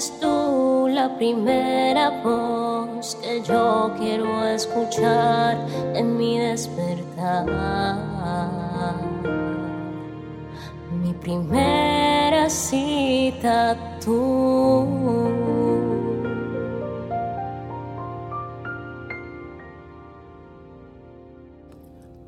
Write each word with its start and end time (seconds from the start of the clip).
Eres 0.00 0.18
tú 0.18 0.88
la 0.88 1.14
primera 1.18 2.22
voz 2.24 3.18
que 3.20 3.42
yo 3.42 3.92
quiero 3.98 4.46
escuchar 4.46 5.58
en 5.94 6.16
mi 6.16 6.38
despertar. 6.38 7.44
Mi 11.02 11.12
primera 11.12 12.48
cita 12.48 13.76
tú. 14.02 15.09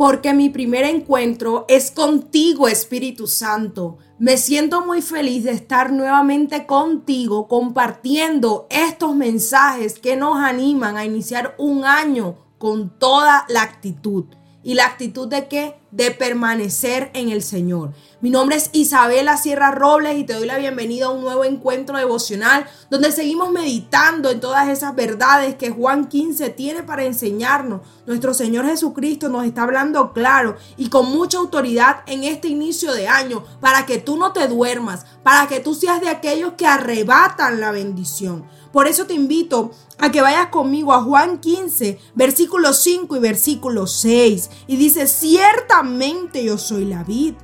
Porque 0.00 0.32
mi 0.32 0.48
primer 0.48 0.84
encuentro 0.84 1.66
es 1.68 1.90
contigo, 1.90 2.68
Espíritu 2.68 3.26
Santo. 3.26 3.98
Me 4.18 4.38
siento 4.38 4.80
muy 4.80 5.02
feliz 5.02 5.44
de 5.44 5.50
estar 5.50 5.92
nuevamente 5.92 6.64
contigo 6.64 7.48
compartiendo 7.48 8.66
estos 8.70 9.14
mensajes 9.14 9.98
que 9.98 10.16
nos 10.16 10.38
animan 10.38 10.96
a 10.96 11.04
iniciar 11.04 11.54
un 11.58 11.84
año 11.84 12.38
con 12.56 12.98
toda 12.98 13.44
la 13.50 13.60
actitud. 13.60 14.24
¿Y 14.62 14.72
la 14.72 14.86
actitud 14.86 15.28
de 15.28 15.48
qué? 15.48 15.74
De 15.92 16.12
permanecer 16.12 17.10
en 17.14 17.30
el 17.30 17.42
Señor. 17.42 17.92
Mi 18.20 18.30
nombre 18.30 18.56
es 18.56 18.70
Isabela 18.72 19.36
Sierra 19.36 19.70
Robles 19.70 20.18
y 20.18 20.24
te 20.24 20.34
doy 20.34 20.46
la 20.46 20.58
bienvenida 20.58 21.06
a 21.06 21.10
un 21.10 21.22
nuevo 21.22 21.42
encuentro 21.42 21.96
devocional 21.96 22.66
donde 22.90 23.12
seguimos 23.12 23.50
meditando 23.50 24.30
en 24.30 24.40
todas 24.40 24.68
esas 24.68 24.94
verdades 24.94 25.54
que 25.54 25.70
Juan 25.70 26.06
15 26.06 26.50
tiene 26.50 26.82
para 26.82 27.04
enseñarnos. 27.04 27.80
Nuestro 28.06 28.34
Señor 28.34 28.66
Jesucristo 28.66 29.28
nos 29.30 29.46
está 29.46 29.62
hablando 29.62 30.12
claro 30.12 30.56
y 30.76 30.90
con 30.90 31.10
mucha 31.10 31.38
autoridad 31.38 32.02
en 32.06 32.24
este 32.24 32.48
inicio 32.48 32.92
de 32.92 33.08
año 33.08 33.42
para 33.60 33.86
que 33.86 33.98
tú 33.98 34.16
no 34.16 34.32
te 34.32 34.46
duermas, 34.48 35.06
para 35.22 35.48
que 35.48 35.60
tú 35.60 35.74
seas 35.74 36.00
de 36.00 36.10
aquellos 36.10 36.52
que 36.58 36.66
arrebatan 36.66 37.58
la 37.58 37.70
bendición. 37.72 38.44
Por 38.72 38.86
eso 38.86 39.06
te 39.06 39.14
invito 39.14 39.72
a 39.98 40.12
que 40.12 40.20
vayas 40.20 40.48
conmigo 40.48 40.92
a 40.92 41.02
Juan 41.02 41.38
15, 41.38 41.98
versículo 42.14 42.72
5 42.72 43.16
y 43.16 43.18
versículo 43.18 43.86
6. 43.86 44.50
Y 44.68 44.76
dice, 44.76 45.08
yo 46.32 46.58
soy 46.58 46.84
la 46.84 47.04
vid 47.04 47.34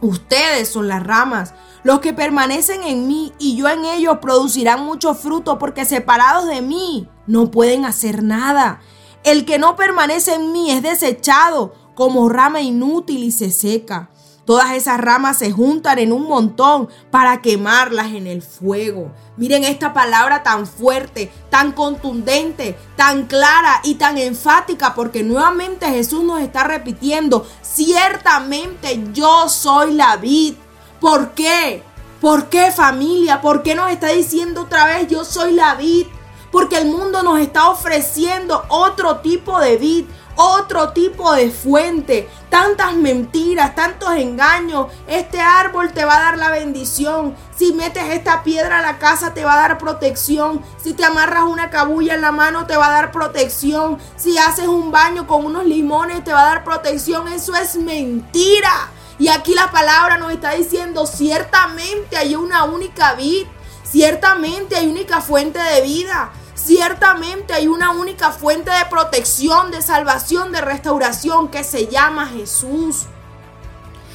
Ustedes 0.00 0.68
son 0.68 0.88
las 0.88 1.02
ramas. 1.02 1.54
Los 1.82 2.00
que 2.00 2.12
permanecen 2.12 2.82
en 2.82 3.08
mí 3.08 3.32
y 3.38 3.56
yo 3.56 3.68
en 3.68 3.84
ellos 3.84 4.18
producirán 4.20 4.84
mucho 4.84 5.14
fruto 5.14 5.58
porque 5.58 5.84
separados 5.84 6.46
de 6.46 6.60
mí 6.60 7.08
no 7.26 7.50
pueden 7.50 7.84
hacer 7.84 8.22
nada. 8.22 8.80
El 9.24 9.44
que 9.44 9.58
no 9.58 9.74
permanece 9.74 10.34
en 10.34 10.52
mí 10.52 10.70
es 10.70 10.82
desechado 10.82 11.74
como 11.94 12.28
rama 12.28 12.60
inútil 12.60 13.24
y 13.24 13.32
se 13.32 13.50
seca. 13.50 14.10
Todas 14.46 14.74
esas 14.74 15.00
ramas 15.00 15.38
se 15.38 15.50
juntan 15.50 15.98
en 15.98 16.12
un 16.12 16.28
montón 16.28 16.88
para 17.10 17.42
quemarlas 17.42 18.12
en 18.12 18.28
el 18.28 18.42
fuego. 18.42 19.10
Miren 19.36 19.64
esta 19.64 19.92
palabra 19.92 20.44
tan 20.44 20.68
fuerte, 20.68 21.32
tan 21.50 21.72
contundente, 21.72 22.78
tan 22.94 23.26
clara 23.26 23.80
y 23.82 23.96
tan 23.96 24.16
enfática, 24.18 24.94
porque 24.94 25.24
nuevamente 25.24 25.86
Jesús 25.88 26.22
nos 26.22 26.40
está 26.40 26.62
repitiendo, 26.62 27.44
ciertamente 27.60 29.02
yo 29.12 29.48
soy 29.48 29.94
la 29.94 30.16
vid. 30.16 30.54
¿Por 31.00 31.32
qué? 31.32 31.82
¿Por 32.20 32.48
qué 32.48 32.70
familia? 32.70 33.40
¿Por 33.40 33.64
qué 33.64 33.74
nos 33.74 33.90
está 33.90 34.08
diciendo 34.08 34.62
otra 34.62 34.86
vez 34.86 35.08
yo 35.08 35.24
soy 35.24 35.54
la 35.54 35.74
vid? 35.74 36.06
Porque 36.52 36.78
el 36.78 36.86
mundo 36.86 37.24
nos 37.24 37.40
está 37.40 37.68
ofreciendo 37.68 38.62
otro 38.68 39.16
tipo 39.16 39.58
de 39.58 39.76
vid, 39.76 40.04
otro 40.36 40.90
tipo 40.92 41.32
de 41.32 41.50
fuente, 41.50 42.28
tantas 42.50 42.94
mentiras, 42.94 43.74
tantos 43.74 44.14
engaños. 44.14 44.86
Este 45.06 45.40
árbol 45.40 45.92
te 45.92 46.04
va 46.04 46.16
a 46.16 46.20
dar 46.20 46.38
la 46.38 46.50
bendición. 46.50 47.34
Si 47.56 47.72
metes 47.72 48.04
esta 48.10 48.42
piedra 48.42 48.78
a 48.78 48.82
la 48.82 48.98
casa 48.98 49.34
te 49.34 49.44
va 49.44 49.54
a 49.54 49.68
dar 49.68 49.78
protección. 49.78 50.62
Si 50.82 50.94
te 50.94 51.04
amarras 51.04 51.44
una 51.44 51.70
cabulla 51.70 52.14
en 52.14 52.20
la 52.20 52.32
mano 52.32 52.66
te 52.66 52.76
va 52.76 52.88
a 52.88 52.92
dar 52.92 53.12
protección. 53.12 53.98
Si 54.16 54.38
haces 54.38 54.68
un 54.68 54.92
baño 54.92 55.26
con 55.26 55.44
unos 55.44 55.64
limones 55.64 56.22
te 56.22 56.32
va 56.32 56.42
a 56.42 56.54
dar 56.54 56.64
protección. 56.64 57.28
Eso 57.28 57.54
es 57.56 57.76
mentira. 57.76 58.90
Y 59.18 59.28
aquí 59.28 59.54
la 59.54 59.70
palabra 59.70 60.18
nos 60.18 60.32
está 60.32 60.52
diciendo, 60.52 61.06
ciertamente 61.06 62.18
hay 62.18 62.34
una 62.34 62.64
única 62.64 63.14
vid, 63.14 63.46
ciertamente 63.82 64.76
hay 64.76 64.88
única 64.88 65.22
fuente 65.22 65.58
de 65.58 65.80
vida. 65.80 66.30
Ciertamente 66.66 67.54
hay 67.54 67.68
una 67.68 67.92
única 67.92 68.32
fuente 68.32 68.72
de 68.72 68.86
protección, 68.90 69.70
de 69.70 69.82
salvación, 69.82 70.50
de 70.50 70.60
restauración 70.60 71.46
que 71.46 71.62
se 71.62 71.86
llama 71.86 72.26
Jesús. 72.26 73.06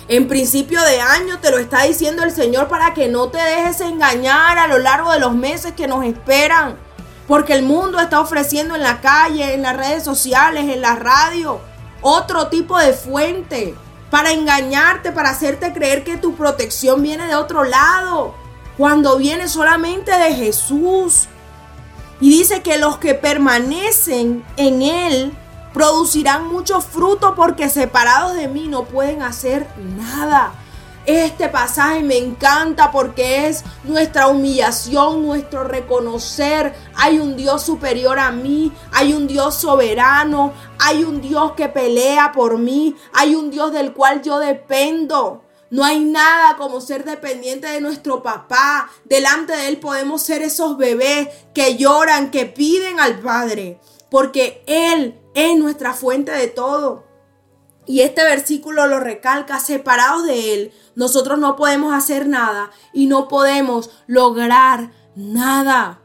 En 0.10 0.28
principio 0.28 0.82
de 0.82 1.00
año 1.00 1.40
te 1.40 1.50
lo 1.50 1.60
está 1.60 1.84
diciendo 1.84 2.24
el 2.24 2.32
Señor 2.32 2.68
para 2.68 2.94
que 2.94 3.08
no 3.08 3.30
te 3.30 3.38
dejes 3.38 3.80
engañar 3.80 4.58
a 4.58 4.68
lo 4.68 4.80
largo 4.80 5.14
de 5.14 5.22
los 5.22 5.34
meses 5.34 5.72
que 5.78 5.88
nos 5.88 6.04
esperan. 6.04 6.76
Porque 7.26 7.54
el 7.54 7.64
mundo 7.64 8.02
está 8.02 8.20
ofreciendo 8.20 8.76
en 8.76 8.84
la 8.84 9.00
calle, 9.00 9.54
en 9.54 9.62
las 9.62 9.78
redes 9.78 10.04
sociales, 10.04 10.66
en 10.66 10.82
la 10.82 10.96
radio, 10.96 11.62
otro 12.02 12.48
tipo 12.48 12.78
de 12.78 12.92
fuente 12.92 13.76
para 14.10 14.34
engañarte, 14.34 15.14
para 15.14 15.30
hacerte 15.30 15.72
creer 15.72 16.04
que 16.04 16.18
tu 16.18 16.36
protección 16.36 17.02
viene 17.02 17.28
de 17.28 17.36
otro 17.36 17.64
lado, 17.64 18.36
cuando 18.78 19.18
viene 19.18 19.48
solamente 19.48 20.12
de 20.12 20.34
Jesús. 20.34 21.30
Y 22.22 22.30
dice 22.30 22.62
que 22.62 22.78
los 22.78 22.98
que 23.00 23.16
permanecen 23.16 24.46
en 24.56 24.84
Él 24.84 25.34
producirán 25.74 26.48
mucho 26.48 26.80
fruto 26.80 27.34
porque 27.36 27.68
separados 27.68 28.36
de 28.36 28.48
mí 28.48 28.68
no 28.68 28.86
pueden 28.86 29.24
hacer 29.24 29.68
nada. 29.98 30.54
Este 31.08 31.50
pasaje 31.50 32.04
me 32.04 32.18
encanta 32.18 32.92
porque 32.92 33.48
es 33.48 33.64
nuestra 33.84 34.28
humillación, 34.28 35.26
nuestro 35.26 35.64
reconocer. 35.64 36.76
Hay 36.96 37.18
un 37.18 37.36
Dios 37.36 37.64
superior 37.64 38.20
a 38.20 38.32
mí, 38.32 38.72
hay 38.94 39.14
un 39.14 39.26
Dios 39.26 39.56
soberano, 39.56 40.54
hay 40.78 41.04
un 41.04 41.20
Dios 41.20 41.54
que 41.54 41.70
pelea 41.70 42.32
por 42.34 42.60
mí, 42.60 42.96
hay 43.14 43.34
un 43.34 43.50
Dios 43.50 43.74
del 43.74 43.94
cual 43.94 44.22
yo 44.22 44.38
dependo. 44.38 45.42
No 45.72 45.86
hay 45.86 46.04
nada 46.04 46.58
como 46.58 46.82
ser 46.82 47.06
dependiente 47.06 47.66
de 47.66 47.80
nuestro 47.80 48.22
papá. 48.22 48.92
Delante 49.06 49.54
de 49.54 49.70
Él 49.70 49.78
podemos 49.78 50.22
ser 50.22 50.44
esos 50.44 50.78
bebés 50.78 51.30
que 51.54 51.78
lloran, 51.78 52.30
que 52.30 52.46
piden 52.46 53.00
al 53.00 53.20
Padre, 53.20 53.80
porque 54.10 54.64
Él 54.68 55.18
es 55.34 55.58
nuestra 55.58 55.94
fuente 55.94 56.34
de 56.34 56.48
todo. 56.48 57.08
Y 57.86 58.02
este 58.02 58.22
versículo 58.24 58.86
lo 58.86 59.00
recalca, 59.00 59.60
separados 59.60 60.26
de 60.26 60.54
Él, 60.54 60.74
nosotros 60.96 61.40
no 61.40 61.56
podemos 61.56 61.94
hacer 61.94 62.28
nada 62.28 62.70
y 62.94 63.08
no 63.08 63.30
podemos 63.30 63.90
lograr 64.08 64.92
nada. 65.16 66.01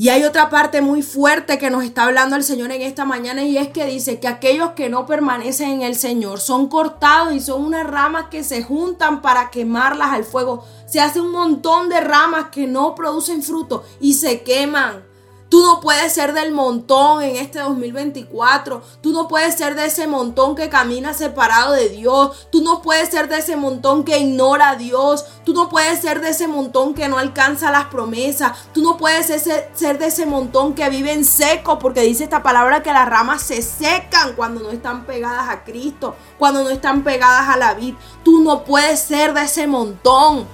Y 0.00 0.10
hay 0.10 0.22
otra 0.22 0.48
parte 0.48 0.80
muy 0.80 1.02
fuerte 1.02 1.58
que 1.58 1.70
nos 1.70 1.82
está 1.82 2.04
hablando 2.04 2.36
el 2.36 2.44
Señor 2.44 2.70
en 2.70 2.82
esta 2.82 3.04
mañana 3.04 3.42
y 3.42 3.58
es 3.58 3.66
que 3.66 3.84
dice 3.84 4.20
que 4.20 4.28
aquellos 4.28 4.70
que 4.70 4.88
no 4.88 5.06
permanecen 5.06 5.70
en 5.70 5.82
el 5.82 5.96
Señor 5.96 6.38
son 6.38 6.68
cortados 6.68 7.34
y 7.34 7.40
son 7.40 7.64
unas 7.64 7.84
ramas 7.84 8.26
que 8.30 8.44
se 8.44 8.62
juntan 8.62 9.20
para 9.22 9.50
quemarlas 9.50 10.12
al 10.12 10.22
fuego. 10.22 10.64
Se 10.86 11.00
hace 11.00 11.20
un 11.20 11.32
montón 11.32 11.88
de 11.88 12.00
ramas 12.00 12.50
que 12.52 12.68
no 12.68 12.94
producen 12.94 13.42
fruto 13.42 13.84
y 13.98 14.14
se 14.14 14.42
queman. 14.42 15.07
Tú 15.48 15.62
no 15.62 15.80
puedes 15.80 16.12
ser 16.12 16.34
del 16.34 16.52
montón 16.52 17.22
en 17.22 17.36
este 17.36 17.60
2024. 17.60 18.82
Tú 19.00 19.12
no 19.12 19.28
puedes 19.28 19.54
ser 19.54 19.74
de 19.74 19.86
ese 19.86 20.06
montón 20.06 20.54
que 20.54 20.68
camina 20.68 21.14
separado 21.14 21.72
de 21.72 21.88
Dios. 21.88 22.48
Tú 22.50 22.60
no 22.60 22.82
puedes 22.82 23.08
ser 23.08 23.28
de 23.28 23.38
ese 23.38 23.56
montón 23.56 24.04
que 24.04 24.18
ignora 24.18 24.70
a 24.70 24.76
Dios. 24.76 25.24
Tú 25.44 25.54
no 25.54 25.70
puedes 25.70 26.00
ser 26.00 26.20
de 26.20 26.30
ese 26.30 26.48
montón 26.48 26.92
que 26.92 27.08
no 27.08 27.18
alcanza 27.18 27.70
las 27.70 27.86
promesas. 27.86 28.58
Tú 28.74 28.82
no 28.82 28.98
puedes 28.98 29.26
ser 29.74 29.98
de 29.98 30.06
ese 30.06 30.26
montón 30.26 30.74
que 30.74 30.90
vive 30.90 31.12
en 31.12 31.24
seco 31.24 31.78
porque 31.78 32.02
dice 32.02 32.24
esta 32.24 32.42
palabra 32.42 32.82
que 32.82 32.92
las 32.92 33.08
ramas 33.08 33.42
se 33.42 33.62
secan 33.62 34.34
cuando 34.34 34.60
no 34.60 34.70
están 34.70 35.06
pegadas 35.06 35.48
a 35.48 35.64
Cristo, 35.64 36.14
cuando 36.36 36.62
no 36.62 36.68
están 36.68 37.04
pegadas 37.04 37.48
a 37.48 37.56
la 37.56 37.72
vid. 37.72 37.94
Tú 38.22 38.42
no 38.42 38.64
puedes 38.64 39.00
ser 39.00 39.32
de 39.32 39.44
ese 39.44 39.66
montón. 39.66 40.46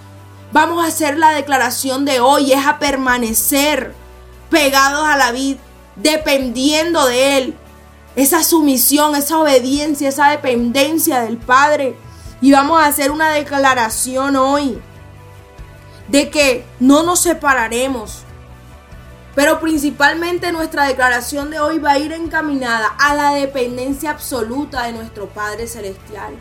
Vamos 0.52 0.84
a 0.84 0.86
hacer 0.86 1.18
la 1.18 1.30
declaración 1.30 2.04
de 2.04 2.20
hoy, 2.20 2.52
es 2.52 2.64
a 2.64 2.78
permanecer 2.78 4.03
pegados 4.54 5.04
a 5.04 5.16
la 5.16 5.32
vid, 5.32 5.56
dependiendo 5.96 7.06
de 7.06 7.38
Él. 7.38 7.56
Esa 8.14 8.44
sumisión, 8.44 9.16
esa 9.16 9.38
obediencia, 9.38 10.08
esa 10.08 10.28
dependencia 10.28 11.22
del 11.22 11.38
Padre. 11.38 11.96
Y 12.40 12.52
vamos 12.52 12.80
a 12.80 12.86
hacer 12.86 13.10
una 13.10 13.30
declaración 13.30 14.36
hoy 14.36 14.80
de 16.06 16.30
que 16.30 16.64
no 16.78 17.02
nos 17.02 17.18
separaremos. 17.18 18.22
Pero 19.34 19.58
principalmente 19.58 20.52
nuestra 20.52 20.84
declaración 20.84 21.50
de 21.50 21.58
hoy 21.58 21.80
va 21.80 21.92
a 21.92 21.98
ir 21.98 22.12
encaminada 22.12 22.94
a 23.00 23.12
la 23.14 23.34
dependencia 23.34 24.10
absoluta 24.10 24.84
de 24.84 24.92
nuestro 24.92 25.28
Padre 25.30 25.66
Celestial. 25.66 26.34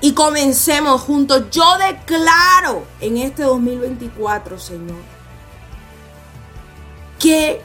Y 0.00 0.12
comencemos 0.12 1.00
juntos. 1.00 1.50
Yo 1.50 1.66
declaro 1.78 2.84
en 3.00 3.16
este 3.16 3.42
2024, 3.42 4.60
Señor 4.60 5.17
que 7.18 7.60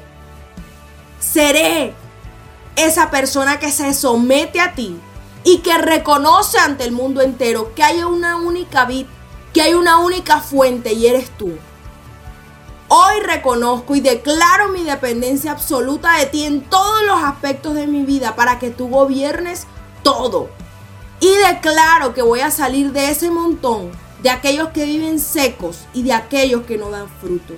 seré 1.20 1.94
esa 2.76 3.12
persona 3.12 3.60
que 3.60 3.72
se 3.72 3.94
somete 3.94 4.60
a 4.60 4.74
ti 4.74 5.00
y 5.44 5.60
que 5.60 5.78
reconoce 5.78 6.58
ante 6.58 6.84
el 6.84 6.92
mundo 6.92 7.22
entero 7.22 7.74
que 7.76 7.84
hay 7.84 8.04
una 8.04 8.38
única 8.38 8.86
vid, 8.86 9.06
que 9.54 9.62
hay 9.62 9.74
una 9.74 10.00
única 10.00 10.40
fuente 10.40 10.94
y 10.94 11.08
eres 11.08 11.30
tú. 11.38 11.52
Hoy 12.88 13.22
reconozco 13.22 13.96
y 13.96 14.02
declaro 14.02 14.70
mi 14.70 14.84
dependencia 14.84 15.52
absoluta 15.52 16.18
de 16.18 16.28
ti 16.28 16.44
en 16.44 16.62
todos 16.62 17.04
los 17.08 17.24
aspectos 17.24 17.74
de 17.74 17.88
mi 17.88 18.04
vida 18.04 18.36
para 18.36 18.60
que 18.60 18.70
tú 18.70 18.90
gobiernes 18.90 19.66
todo. 20.04 20.50
Y 21.20 21.34
declaro 21.50 22.14
que 22.14 22.22
voy 22.22 22.42
a 22.42 22.52
salir 22.52 22.92
de 22.92 23.10
ese 23.10 23.32
montón 23.32 23.92
de 24.22 24.30
aquellos 24.30 24.70
que 24.70 24.86
viven 24.86 25.20
secos 25.20 25.80
y 25.94 26.04
de 26.04 26.14
aquellos 26.14 26.64
que 26.64 26.78
no 26.78 26.90
dan 26.90 27.10
frutos. 27.20 27.58